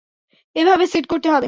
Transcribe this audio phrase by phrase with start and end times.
[0.55, 1.39] এভাবে সেট করতে হবে।